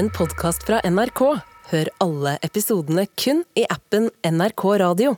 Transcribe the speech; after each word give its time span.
en 0.00 0.08
podkast 0.10 0.62
fra 0.64 0.80
NRK. 0.88 1.20
Hør 1.70 1.88
alle 2.00 2.38
episodene 2.46 3.02
kun 3.20 3.42
i 3.58 3.66
appen 3.68 4.06
NRK 4.24 4.62
Radio. 4.80 5.16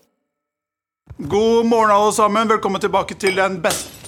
God 1.18 1.68
morgen, 1.70 1.92
alle 1.94 2.12
sammen. 2.16 2.48
Velkommen 2.50 2.82
tilbake 2.82 3.14
til 3.14 3.38
den 3.38 3.60
beste 3.62 4.00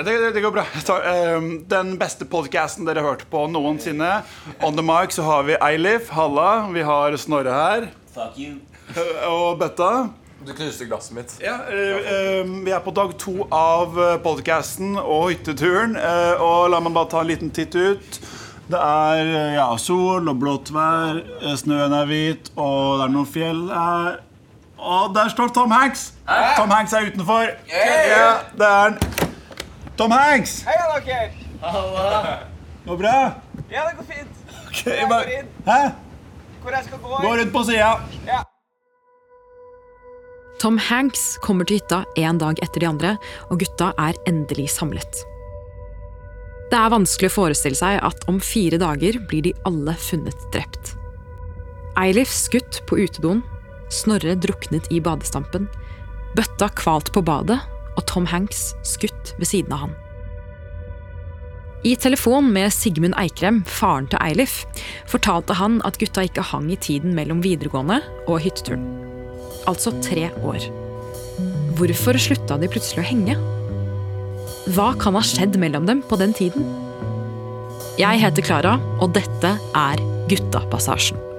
det, 0.00 0.04
det, 0.06 0.28
det 0.32 0.40
går 0.40 0.52
bra. 0.54 0.62
Jeg 0.72 0.84
tar, 0.88 1.02
ehm, 1.10 1.48
den 1.68 1.90
beste 2.00 2.24
podcasten 2.24 2.86
dere 2.88 3.02
har 3.02 3.10
hørt 3.10 3.26
på 3.28 3.42
noensinne. 3.52 4.22
On 4.64 4.78
the 4.78 4.84
mic 4.86 5.12
så 5.12 5.26
har 5.26 5.42
vi 5.44 5.58
Eilif, 5.58 6.08
Halla. 6.14 6.70
Vi 6.72 6.80
har 6.86 7.16
Snorre 7.20 7.52
her. 7.52 7.88
Fuck 8.14 8.38
you. 8.40 8.62
Og 9.34 9.58
Bøtta. 9.60 9.90
Du 10.46 10.54
knuste 10.56 10.86
glasset 10.88 11.18
mitt. 11.18 11.34
Ja, 11.44 11.58
eh, 11.68 12.12
ehm, 12.14 12.60
vi 12.64 12.72
er 12.72 12.80
på 12.80 12.94
dag 12.96 13.12
to 13.20 13.44
av 13.52 13.98
podcasten 14.24 14.94
og 15.02 15.34
hytteturen. 15.34 15.98
eh, 16.00 16.40
og 16.40 16.70
la 16.72 16.80
meg 16.80 16.96
bare 16.96 17.10
ta 17.12 17.20
en 17.20 17.34
liten 17.34 17.52
titt 17.52 17.76
ut. 17.76 18.22
Det 18.70 18.78
er 18.78 19.20
eh, 19.34 19.54
ja, 19.56 19.66
sol 19.82 20.28
og 20.30 20.36
blått 20.38 20.70
vær. 20.74 21.18
eh, 21.40 21.54
Snøen 21.58 21.94
er 21.96 22.06
hvit, 22.10 22.50
og 22.56 23.00
det 23.00 23.06
er 23.08 23.14
noen 23.16 23.26
fjell 23.28 23.64
her. 23.72 24.20
Og 24.80 25.10
der 25.14 25.28
står 25.32 25.50
Tom 25.56 25.72
Hanks! 25.74 26.12
Tom 26.56 26.70
Hanks 26.72 26.94
er 26.96 27.08
utenfor. 27.10 27.50
Ja, 27.68 28.28
det 28.56 28.68
er 28.68 28.78
han. 28.84 29.00
Tom 29.98 30.14
Hanks! 30.14 30.60
Hei, 30.64 30.76
dere! 31.04 32.36
Går 32.86 32.96
bra? 33.02 33.16
Ja, 33.68 33.82
det 33.90 33.98
går 33.98 34.06
fint. 34.08 34.38
Ok, 34.70 34.86
Jeg 34.86 35.08
går 35.10 35.34
inn. 35.34 35.50
Hæ? 35.66 35.80
Hvor 36.62 36.70
jeg 36.76 36.84
skal 36.86 37.02
gå? 37.02 37.18
Gå 37.26 37.34
rundt 37.42 37.52
på 37.52 37.64
sida. 37.68 37.90
Ja. 38.28 38.40
Tom 40.60 40.78
Hanks 40.78 41.26
kommer 41.44 41.64
til 41.68 41.80
hytta 41.80 42.02
en 42.20 42.38
dag 42.40 42.58
etter 42.64 42.80
de 42.84 42.88
andre, 42.88 43.12
og 43.50 43.60
gutta 43.60 43.92
er 44.00 44.16
endelig 44.28 44.70
samlet. 44.72 45.22
Det 46.70 46.78
er 46.78 46.92
vanskelig 46.92 47.30
å 47.30 47.34
forestille 47.34 47.78
seg 47.78 47.98
at 48.06 48.26
om 48.30 48.38
fire 48.42 48.78
dager 48.80 49.18
blir 49.30 49.42
de 49.48 49.54
alle 49.68 49.96
funnet 49.98 50.46
drept. 50.54 50.94
Eilif 51.98 52.30
skutt 52.32 52.82
på 52.88 53.00
utedoen, 53.02 53.42
Snorre 53.90 54.36
druknet 54.38 54.86
i 54.94 55.00
badestampen, 55.02 55.66
Bøtta 56.38 56.68
kvalt 56.78 57.10
på 57.10 57.24
badet 57.26 57.58
og 57.98 58.04
Tom 58.06 58.28
Hanks 58.30 58.68
skutt 58.86 59.32
ved 59.40 59.50
siden 59.50 59.74
av 59.74 59.82
han. 59.88 59.96
I 61.82 61.96
telefon 61.98 62.52
med 62.54 62.70
Sigmund 62.70 63.18
Eikrem, 63.18 63.64
faren 63.66 64.06
til 64.12 64.22
Eilif, 64.22 64.60
fortalte 65.10 65.58
han 65.58 65.80
at 65.88 65.98
gutta 65.98 66.28
ikke 66.28 66.46
hang 66.52 66.70
i 66.70 66.78
tiden 66.78 67.16
mellom 67.18 67.42
videregående 67.42 67.98
og 68.28 68.44
hytteturen 68.44 68.86
altså 69.68 69.92
tre 70.04 70.28
år. 70.42 70.66
Hvorfor 71.78 72.18
slutta 72.20 72.58
de 72.60 72.68
plutselig 72.70 73.04
å 73.04 73.08
henge? 73.10 73.38
Hva 74.68 74.90
kan 75.00 75.16
ha 75.16 75.22
skjedd 75.24 75.56
mellom 75.60 75.86
dem 75.88 76.02
på 76.04 76.18
den 76.20 76.34
tiden? 76.36 76.66
Jeg 78.00 78.20
heter 78.20 78.44
Klara, 78.44 78.76
og 79.00 79.14
dette 79.16 79.56
er 79.56 80.04
Guttapassasjen. 80.28 81.29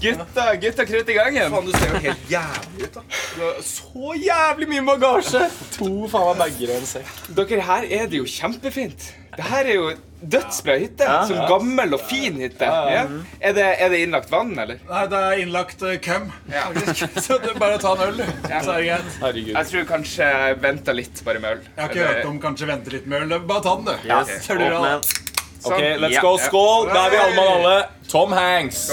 Gutta, 0.00 0.56
gutta 0.56 0.86
krutt 0.88 1.08
i 1.08 1.16
gangen. 1.16 1.50
Faen, 1.52 1.66
du 1.66 1.72
ser 1.76 1.94
jo 1.94 2.02
helt 2.06 2.30
jævlig 2.32 2.86
ut, 2.86 2.94
da. 2.94 3.02
Du 3.36 3.42
har 3.44 3.62
Så 3.64 4.14
jævlig 4.16 4.68
mye 4.70 4.84
bagasje! 4.86 5.46
To 5.76 5.90
faen 6.10 6.38
meg 6.40 6.54
bager 6.60 6.72
i 6.72 6.76
en 6.78 6.86
sekk. 6.88 7.16
Dere, 7.36 7.64
her 7.68 7.88
er 8.00 8.06
det 8.10 8.22
jo 8.22 8.28
kjempefint. 8.28 9.10
Det 9.36 9.44
her 9.46 9.68
er 9.68 9.76
jo 9.76 9.90
dødsbra 10.32 10.74
hytte. 10.80 11.06
Sånn 11.28 11.44
gammel 11.48 11.94
og 11.96 12.02
fin 12.08 12.40
hytte. 12.40 12.66
Ja. 12.66 13.04
Er, 13.38 13.54
det, 13.56 13.66
er 13.80 13.92
det 13.92 14.00
innlagt 14.04 14.32
vann, 14.32 14.52
eller? 14.58 14.80
Nei, 14.88 15.04
det 15.12 15.20
er 15.28 15.42
innlagt 15.44 15.84
uh, 15.86 15.94
køm. 16.02 16.28
Ja. 16.50 16.66
Så 17.24 17.38
det 17.40 17.54
er 17.54 17.60
bare 17.60 17.78
å 17.78 17.82
ta 17.82 17.94
en 17.94 18.04
øl, 18.08 18.20
du. 18.20 18.26
Så 18.50 18.76
er 18.76 18.82
det 18.82 18.88
greit. 18.90 19.48
Jeg 19.54 19.70
tror 19.72 19.88
kanskje 19.94 20.30
venter 20.64 20.98
litt 20.98 21.24
bare 21.26 21.42
med 21.44 21.58
øl. 21.58 21.64
Jeg 21.70 21.82
har 21.84 21.94
ikke 21.94 22.12
hørt 22.12 22.30
om 22.32 22.40
kanskje 22.42 22.70
vente 22.72 22.96
litt 22.96 23.10
med 23.10 23.26
øl. 23.26 23.40
Bare 23.48 23.64
ta 23.68 23.76
den, 23.78 23.92
du. 23.92 24.08
Yes, 24.10 24.36
Så 24.48 24.58
Ok, 25.64 25.80
let's 26.00 26.20
go. 26.22 26.36
Skål! 26.40 26.86
Da 26.92 27.06
er 27.06 27.10
vi 27.10 27.16
alle 27.24 27.34
mann 27.36 27.54
alle. 27.60 27.78
Tom 28.10 28.32
Hanks. 28.34 28.88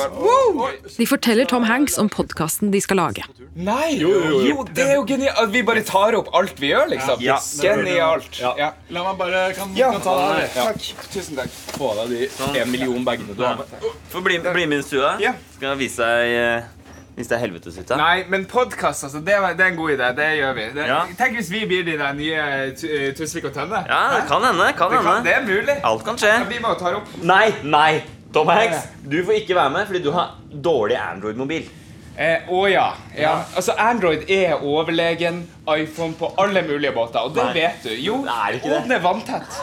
De 0.97 1.05
forteller 1.09 1.45
Tom 1.49 1.63
Hanks 1.65 1.97
om 1.97 2.09
podkasten 2.09 2.69
de 2.71 2.81
skal 2.83 2.99
lage. 3.01 3.23
Nei! 3.57 3.95
Jo, 3.97 4.61
det 4.69 4.83
er 4.83 4.95
jo 4.99 5.05
genialt. 5.09 5.49
Vi 5.55 5.63
bare 5.65 5.81
tar 5.87 6.13
opp 6.19 6.29
alt 6.37 6.59
vi 6.61 6.69
gjør, 6.69 6.91
liksom. 6.91 7.23
Ja. 7.25 7.39
Genialt. 7.63 8.29
Ja. 8.37 8.53
Ja. 8.59 8.69
La 8.93 9.07
meg 9.07 9.17
bare 9.17 9.41
kan, 9.57 9.73
Ja, 9.77 9.89
kan 9.95 10.05
ta 10.05 10.15
det 10.37 10.49
her. 10.53 10.69
takk. 10.69 11.09
Tusen 11.15 11.39
takk. 11.39 11.57
Få 11.73 11.95
av 11.95 12.03
deg 12.13 12.29
de 12.29 12.61
en 12.61 12.71
million 12.71 13.03
bagene 13.07 13.33
du 13.33 13.41
har 13.41 13.57
med. 13.57 13.89
Få 14.13 14.21
bli, 14.21 14.37
bli 14.45 14.67
med 14.69 14.83
i 14.83 14.85
stua. 14.85 15.15
så 15.17 15.33
Skal 15.57 15.71
jeg 15.73 15.81
vise 15.81 16.11
deg 16.13 16.76
eh, 17.17 17.21
Vise 17.23 17.29
deg 17.33 17.39
helveteshytta. 17.41 17.97
Nei, 17.97 18.25
men 18.29 18.45
podkast, 18.45 19.03
altså, 19.07 19.19
det, 19.25 19.33
det 19.57 19.65
er 19.65 19.71
en 19.71 19.79
god 19.79 19.89
idé. 19.95 20.09
Det 20.17 20.27
gjør 20.37 20.53
vi. 20.53 20.65
Det, 20.75 20.85
Ja. 20.87 20.99
Tenk 21.17 21.39
hvis 21.39 21.49
vi 21.51 21.63
blir 21.65 21.83
de 21.87 21.97
der 21.97 22.13
nye 22.13 22.43
eh, 22.69 23.13
Tusvik 23.17 23.45
og 23.49 23.53
Tønne. 23.57 23.81
Ja, 23.89 24.03
det 24.15 24.27
kan 24.29 24.45
hende. 24.45 24.69
Kan 24.77 24.91
Det, 24.93 25.01
kan, 25.01 25.15
hende. 25.15 25.23
det 25.25 25.33
er 25.35 25.41
mulig. 25.47 25.77
Alt 25.83 26.05
kan 26.05 26.17
skje. 26.21 26.35
Vi 26.51 26.59
må 26.61 26.75
ta 26.77 26.93
opp. 26.99 27.09
Nei, 27.23 27.49
nei. 27.63 28.03
Tom 28.33 28.47
Hanks, 28.51 28.85
du 29.07 29.23
får 29.25 29.39
ikke 29.41 29.55
være 29.55 29.71
med 29.71 29.87
fordi 29.87 30.01
du 30.03 30.11
har 30.11 30.35
dårlig 30.51 30.97
Android-mobil. 30.99 31.69
Eh, 32.17 32.47
å 32.49 32.63
ja. 32.65 32.87
ja. 33.13 33.31
Altså, 33.53 33.75
Android 33.77 34.23
er 34.33 34.63
overlegen 34.65 35.43
iPhone 35.69 36.15
på 36.17 36.31
alle 36.41 36.63
mulige 36.65 36.89
båter, 36.95 37.19
og 37.27 37.35
det 37.35 37.43
Nei. 37.45 37.53
vet 37.59 37.83
du. 37.85 37.91
Jo, 38.01 38.15
og 38.23 38.65
den 38.65 38.93
er 38.95 39.03
vanntett. 39.03 39.59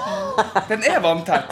Den 0.69 0.84
er 0.87 1.00
vanntett. 1.03 1.50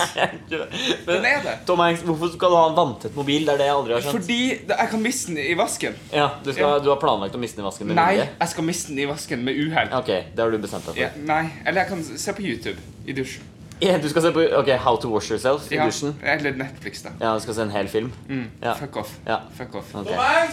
Den 1.08 1.26
er 1.26 1.42
det. 1.42 1.56
Tom 1.66 1.82
Hanks, 1.82 2.04
Hvorfor 2.06 2.30
skal 2.34 2.54
du 2.54 2.56
ha 2.58 2.64
en 2.70 2.76
vanntett 2.76 3.14
mobil? 3.18 3.46
Det 3.46 3.54
er 3.54 3.60
det 3.62 3.68
jeg 3.68 3.74
aldri 3.74 3.96
har 3.96 4.04
skjønt. 4.04 4.18
Fordi 4.18 4.38
jeg 4.52 4.90
kan 4.92 5.02
miste 5.02 5.32
den 5.32 5.42
i 5.42 5.56
vasken. 5.58 5.98
Ja, 6.14 6.28
du, 6.44 6.52
skal, 6.54 6.78
du 6.84 6.90
har 6.92 7.00
planlagt 7.02 7.38
å 7.38 7.42
miste 7.42 7.58
den 7.58 7.66
i 7.66 7.68
vasken 7.68 7.90
med 7.90 7.98
Nei, 7.98 8.08
vilje? 8.16 8.28
jeg 8.38 8.54
skal 8.54 8.68
miste 8.68 8.92
den 8.94 9.02
i 9.02 9.08
vasken 9.10 9.46
med 9.46 9.58
uhell. 9.58 9.94
Ok, 9.98 10.12
det 10.34 10.44
har 10.44 10.54
du 10.54 10.58
bestemt 10.62 10.86
deg 10.90 10.94
for. 10.94 11.02
Ja, 11.02 11.10
nei, 11.32 11.44
eller 11.64 11.82
jeg 11.82 11.92
kan 11.94 12.06
se 12.26 12.36
på 12.38 12.46
YouTube 12.46 12.78
i 13.06 13.16
dusjen. 13.16 13.51
Ja, 13.82 13.96
du 13.98 14.08
skal 14.12 14.22
se 14.22 14.30
på 14.34 14.42
ok, 14.60 14.68
How 14.84 14.96
to 15.02 15.08
wash 15.10 15.30
yourself 15.32 15.64
i 15.72 15.74
Ja, 15.74 15.86
dusjen? 15.90 16.12
Eller 16.22 16.54
Netflix, 16.54 17.02
da. 17.02 17.10
Ja, 17.20 17.32
du 17.34 17.40
skal 17.42 17.54
se 17.56 17.62
en 17.66 17.72
hel 17.74 17.88
film? 17.90 18.12
Ja. 18.62 18.74
Fuck 18.78 18.96
off. 19.02 19.14
Ja. 19.26 19.40
Fuck 19.58 19.74
off. 19.80 19.94
ok. 19.98 20.12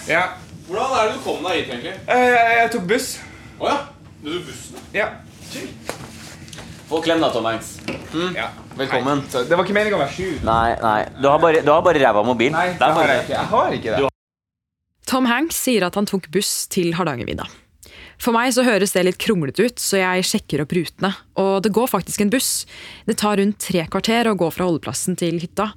Ja. 0.09 0.23
Hvordan 0.69 0.95
er 0.97 1.07
det 1.11 1.13
du 1.17 1.21
kom 1.25 1.43
deg 1.45 1.59
hit, 1.59 1.69
egentlig? 1.73 1.93
Eh, 2.09 2.55
jeg 2.61 2.71
tok 2.73 2.87
buss. 2.89 3.11
Å 3.59 3.69
ja. 3.69 3.77
Du 4.23 4.31
tok 4.33 4.47
bussen? 4.49 4.81
Ja. 4.97 5.07
Få 6.89 7.01
klem, 7.05 7.21
da, 7.21 7.29
Tom 7.33 7.45
Hanks. 7.45 7.75
ja. 8.35 8.49
Velkommen. 8.79 9.21
Nei. 9.27 9.43
det 9.49 9.57
var 9.57 9.65
ikke 9.67 9.75
meningen 9.77 9.97
å 9.99 10.01
være 10.01 10.13
sju. 10.15 10.29
Nei, 10.47 10.69
nei. 10.81 10.99
Du 11.21 11.27
har 11.29 11.41
bare, 11.43 11.61
du 11.65 11.69
har 11.73 11.81
bare 11.85 12.01
ræva 12.01 12.23
mobil. 12.25 12.53
Nei, 12.55 12.69
Det 12.79 12.91
har 12.97 13.11
jeg 13.13 13.25
ikke. 13.27 13.33
Jeg 13.35 13.49
har 13.53 13.73
ikke 13.77 13.97
det. 13.97 14.09
Tom 15.09 15.25
Hanks 15.29 15.57
sier 15.67 15.85
at 15.85 15.97
han 15.97 16.05
tok 16.09 16.29
buss 16.33 16.67
til 16.71 16.93
Hardangervidda. 16.97 17.45
For 18.19 18.35
meg 18.35 18.51
så 18.51 18.65
høres 18.67 18.91
det 18.91 19.05
litt 19.07 19.19
kronglete 19.21 19.69
ut, 19.69 19.79
så 19.79 20.01
jeg 20.01 20.27
sjekker 20.27 20.65
opp 20.65 20.73
rutene. 20.75 21.13
Og 21.39 21.61
det 21.63 21.71
går 21.75 21.87
faktisk 21.87 22.25
en 22.25 22.31
buss. 22.33 22.51
Det 23.07 23.15
tar 23.21 23.39
rundt 23.39 23.61
tre 23.63 23.85
kvarter 23.87 24.27
å 24.27 24.35
gå 24.39 24.49
fra 24.51 24.67
holdeplassen 24.67 25.15
til 25.19 25.39
hytta. 25.39 25.69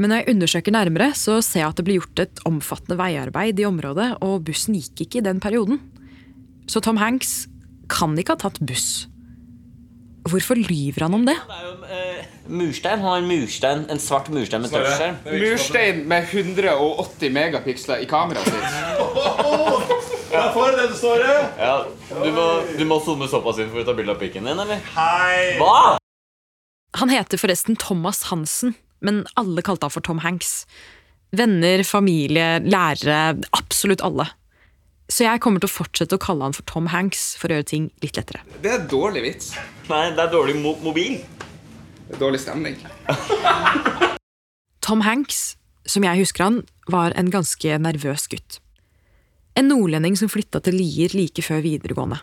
Men 0.00 0.12
når 0.12 0.20
jeg 0.20 0.34
undersøker 0.34 0.76
nærmere, 0.76 1.10
så 1.16 1.38
ser 1.44 1.62
jeg 1.62 1.72
at 1.72 1.80
det 1.80 1.86
blir 1.88 2.00
gjort 2.00 2.24
et 2.24 2.42
omfattende 2.48 2.96
veiarbeid 3.00 3.60
i 3.60 3.68
området, 3.68 4.10
og 4.24 4.44
bussen 4.48 4.76
gikk 4.76 5.06
ikke 5.06 5.20
i 5.20 5.26
den 5.28 5.40
perioden. 5.40 5.80
Så 6.70 6.84
Tom 6.84 7.00
Hanks 7.00 7.46
kan 7.90 8.12
ikke 8.20 8.36
ha 8.36 8.44
tatt 8.44 8.60
buss. 8.64 9.06
Hvorfor 10.28 10.60
lyver 10.60 11.06
han 11.06 11.16
om 11.16 11.24
det? 11.24 11.36
Det 11.48 11.56
er 11.56 11.64
jo 11.64 11.72
eh, 11.96 12.26
murstein. 12.60 13.00
Han 13.00 13.08
har 13.08 13.22
en 13.22 13.30
murstein, 13.30 13.86
en 13.90 14.02
svart 14.02 14.28
murstein 14.32 14.62
med 14.62 14.72
touchskjerm. 14.74 15.16
Murstein 15.32 16.04
med 16.12 16.28
180 16.28 17.32
megapiksler 17.34 18.04
i 18.04 18.10
kameraet 18.10 18.52
sitt. 18.52 19.88
Jeg 20.40 20.52
får 20.54 20.76
det 20.78 20.84
står 20.96 21.18
det. 21.20 21.38
Ja, 21.60 21.74
du, 22.08 22.30
må, 22.32 22.44
du 22.78 22.84
må 22.88 22.96
zoome 23.04 23.28
såpass 23.28 23.58
inn 23.60 23.68
for 23.72 23.82
å 23.82 23.86
ta 23.88 23.92
bilde 23.96 24.14
av 24.14 24.20
pikken 24.22 24.46
din, 24.48 24.60
eller? 24.62 24.80
Hei. 24.94 25.58
Hva?! 25.60 25.98
Han 26.98 27.12
heter 27.12 27.38
forresten 27.38 27.76
Thomas 27.78 28.24
Hansen, 28.30 28.72
men 29.04 29.22
alle 29.40 29.62
kalte 29.66 29.86
han 29.86 29.94
for 29.94 30.04
Tom 30.06 30.22
Hanks. 30.24 30.64
Venner, 31.36 31.84
familie, 31.86 32.58
lærere, 32.64 33.36
absolutt 33.54 34.02
alle. 34.06 34.26
Så 35.10 35.26
jeg 35.26 35.42
kommer 35.42 35.62
til 35.62 35.68
å 35.70 35.74
fortsette 35.74 36.16
å 36.16 36.22
kalle 36.22 36.48
han 36.48 36.56
for 36.56 36.66
Tom 36.70 36.88
Hanks 36.90 37.34
for 37.38 37.50
å 37.50 37.58
gjøre 37.58 37.68
ting 37.70 37.90
litt 38.02 38.18
lettere. 38.18 38.42
Det 38.62 38.72
er 38.72 38.88
dårlig 38.90 39.24
vits. 39.26 39.52
Nei, 39.90 40.08
det 40.14 40.24
er 40.24 40.32
dårlig 40.32 40.56
mo 40.62 40.76
mobil. 40.82 41.20
Det 42.08 42.16
er 42.16 42.22
dårlig 42.24 42.40
stemning. 42.42 42.78
Tom 44.86 45.04
Hanks, 45.06 45.58
som 45.86 46.06
jeg 46.06 46.24
husker 46.24 46.46
han, 46.46 46.60
var 46.90 47.14
en 47.18 47.30
ganske 47.30 47.78
nervøs 47.82 48.26
gutt. 48.30 48.58
En 49.58 49.70
nordlending 49.70 50.16
som 50.18 50.30
flytta 50.30 50.60
til 50.64 50.78
Lier 50.78 51.14
like 51.16 51.42
før 51.42 51.62
videregående. 51.64 52.20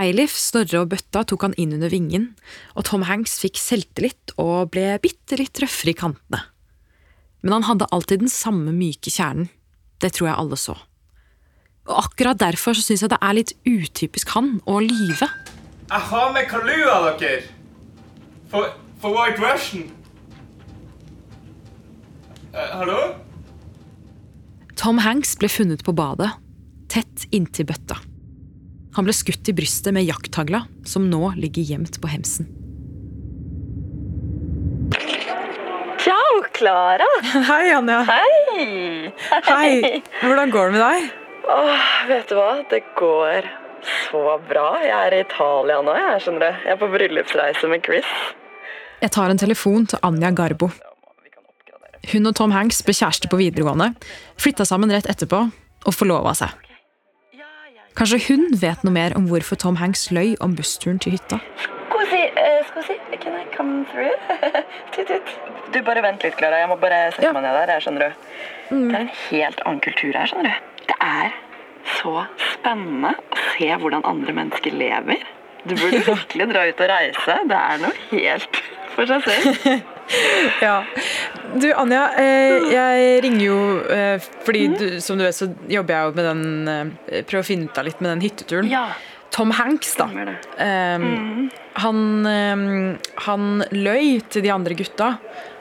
Eilif, 0.00 0.34
Snorre 0.40 0.80
og 0.82 0.88
Bøtta 0.94 1.20
tok 1.28 1.44
han 1.44 1.56
inn 1.60 1.74
under 1.76 1.92
vingen, 1.92 2.30
og 2.72 2.86
Tom 2.88 3.04
Hanks 3.04 3.36
fikk 3.42 3.60
selvtillit 3.60 4.32
og 4.40 4.72
ble 4.72 4.96
bitte 5.04 5.36
litt 5.36 5.60
røffere 5.60 5.92
i 5.92 5.98
kantene. 5.98 6.40
Men 7.42 7.58
han 7.58 7.66
hadde 7.68 7.90
alltid 7.92 8.22
den 8.22 8.32
samme 8.32 8.72
myke 8.72 9.12
kjernen. 9.12 9.50
Det 10.00 10.14
tror 10.16 10.30
jeg 10.30 10.38
alle 10.40 10.58
så. 10.58 10.76
Og 11.90 11.96
akkurat 12.04 12.38
derfor 12.38 12.78
så 12.78 12.84
syns 12.86 13.02
jeg 13.04 13.10
det 13.12 13.18
er 13.20 13.36
litt 13.36 13.52
utypisk 13.66 14.32
han 14.36 14.54
å 14.70 14.78
lyve. 14.82 15.28
Jeg 15.92 16.06
har 16.08 16.30
med 16.32 16.46
kalua, 16.48 17.12
dere. 17.20 17.42
For, 18.48 18.70
for 19.02 19.16
White 19.16 19.42
Russian. 19.42 19.90
Eh, 22.52 22.72
hallo? 22.78 23.00
Tom 24.82 24.98
Hanks 24.98 25.36
ble 25.38 25.46
funnet 25.46 25.84
på 25.86 25.92
badet, 25.94 26.26
tett 26.90 27.28
inntil 27.30 27.68
bøtta. 27.68 28.00
Han 28.96 29.06
ble 29.06 29.14
skutt 29.14 29.46
i 29.46 29.54
brystet 29.54 29.94
med 29.94 30.08
jakthagla, 30.08 30.64
som 30.82 31.06
nå 31.06 31.20
ligger 31.38 31.62
gjemt 31.62 32.00
på 32.02 32.10
hemsen. 32.10 32.48
Ciao, 36.02 36.42
Klara. 36.58 37.06
Hei, 37.52 37.70
Anja. 37.76 38.02
Hei. 38.10 39.14
Hei. 39.46 40.02
Hvordan 40.18 40.50
går 40.50 40.72
det 40.72 40.74
med 40.74 40.82
deg? 40.82 41.10
Åh, 41.54 41.88
vet 42.10 42.26
du 42.26 42.38
hva? 42.40 42.50
Det 42.74 42.82
går 42.98 43.52
så 44.10 44.38
bra. 44.50 44.68
Jeg 44.82 44.98
er 44.98 45.14
i 45.14 45.22
Italia 45.22 45.78
nå, 45.78 45.94
jeg 46.08 46.24
skjønner 46.26 46.48
det. 46.48 46.54
Jeg 46.66 46.74
er 46.74 46.82
på 46.82 46.90
bryllupsreise 46.90 47.70
med 47.70 47.86
Chris. 47.86 48.16
Jeg 48.98 49.14
tar 49.14 49.30
en 49.30 49.46
telefon 49.46 49.86
til 49.86 50.02
Anja 50.10 50.34
Garbo. 50.34 50.74
Hun 52.10 52.26
og 52.26 52.34
Tom 52.34 52.50
Hanks 52.50 52.82
ble 52.82 52.94
kjærester 52.98 53.30
på 53.30 53.38
videregående, 53.38 53.92
flytta 54.40 54.66
sammen 54.66 54.90
rett 54.90 55.06
etterpå 55.10 55.44
og 55.86 55.94
forlova 55.94 56.34
seg. 56.34 56.50
Kanskje 57.98 58.18
hun 58.30 58.48
vet 58.56 58.82
noe 58.86 58.94
mer 58.94 59.14
om 59.18 59.28
hvorfor 59.28 59.58
Tom 59.60 59.76
Hanks 59.76 60.08
løy 60.16 60.32
om 60.40 60.56
bussturen 60.56 60.98
til 61.02 61.14
hytta? 61.14 61.38
Scusi, 61.60 62.22
uh, 62.40 63.18
can 63.20 63.36
I 63.36 63.44
come 63.54 63.84
through? 63.92 64.16
tut, 64.94 65.06
tut. 65.06 65.34
Du, 65.72 65.82
bare 65.84 66.02
vent 66.04 66.24
litt, 66.24 66.36
Klara. 66.40 66.62
Jeg 66.62 66.70
må 66.70 66.78
bare 66.80 67.10
sette 67.12 67.32
meg 67.36 67.44
ned 67.44 67.56
der, 67.58 67.74
jeg 67.76 67.84
skjønner 67.84 68.08
du. 68.08 68.26
Det 68.72 68.96
er 68.96 69.04
en 69.04 69.14
helt 69.28 69.62
annen 69.66 69.82
kultur 69.84 70.16
her, 70.16 70.28
skjønner 70.30 70.48
du. 70.48 70.82
Det 70.88 70.96
er 71.04 71.36
så 72.00 72.26
spennende 72.56 73.14
å 73.14 73.40
se 73.52 73.70
hvordan 73.82 74.04
andre 74.08 74.34
mennesker 74.40 74.74
lever. 74.76 75.24
Du 75.68 75.76
burde 75.76 76.02
virkelig 76.12 76.48
dra 76.50 76.66
ut 76.68 76.84
og 76.84 76.92
reise. 76.94 77.38
Det 77.52 77.60
er 77.60 77.82
noe 77.84 78.06
helt 78.10 78.62
for 78.96 79.12
seg 79.12 79.28
selv. 79.28 79.66
Ja. 80.60 80.82
Du, 81.60 81.66
Anja, 81.76 82.02
eh, 82.16 82.64
jeg 82.72 83.22
ringer 83.24 83.42
jo 83.44 83.56
eh, 83.92 84.18
fordi 84.46 84.62
du, 84.78 84.84
som 85.04 85.18
du 85.20 85.24
vet, 85.26 85.36
så 85.36 85.50
jobber 85.68 85.94
jeg 85.94 86.06
jo 86.08 86.14
med 86.16 86.24
den 86.28 86.68
eh, 86.72 87.22
Prøver 87.28 87.42
å 87.42 87.46
finne 87.46 87.68
ut 87.68 87.78
av 87.80 87.84
litt 87.88 88.00
med 88.00 88.10
den 88.14 88.22
hytteturen. 88.24 88.70
Ja, 88.70 88.86
Tom 89.32 89.50
Hanks, 89.56 89.94
da. 89.96 90.06
stemmer 90.08 90.30
det. 90.32 90.36
Eh, 90.60 91.06
han, 91.84 92.00
eh, 92.28 93.14
han 93.26 93.46
løy 93.72 94.20
til 94.32 94.44
de 94.46 94.52
andre 94.54 94.76
gutta 94.78 95.14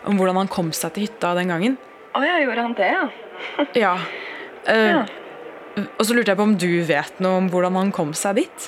om 0.07 0.17
hvordan 0.19 0.39
han 0.41 0.51
kom 0.51 0.71
seg 0.75 0.95
til 0.95 1.07
hytta 1.09 1.33
den 1.37 1.51
gangen. 1.53 1.77
Å 2.15 2.23
ja, 2.25 2.37
gjorde 2.43 2.65
han 2.67 2.73
det, 2.79 2.91
ja? 2.91 3.03
Ja. 3.79 3.95
Ja. 4.67 5.03
Og 5.97 6.01
så 6.03 6.13
lurte 6.13 6.33
jeg 6.33 6.37
på 6.39 6.43
om 6.45 6.55
du 6.59 6.69
vet 6.87 7.19
noe 7.23 7.39
om 7.39 7.47
hvordan 7.51 7.77
han 7.79 7.91
kom 7.95 8.11
seg 8.17 8.41
dit? 8.41 8.65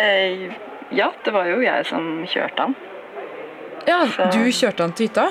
Eh, 0.00 0.48
ja, 0.94 1.10
det 1.24 1.32
var 1.34 1.46
jo 1.50 1.60
jeg 1.62 1.86
som 1.86 2.08
kjørte 2.30 2.66
han. 2.66 2.74
Ja, 3.86 4.02
Så- 4.10 4.26
Du 4.34 4.42
kjørte 4.52 4.82
han 4.84 4.92
til 4.92 5.06
hytta? 5.08 5.28